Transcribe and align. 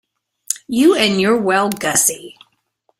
You 0.67 0.95
and 0.95 1.21
your 1.21 1.37
'Well, 1.37 1.69
Gussie'! 1.69 2.35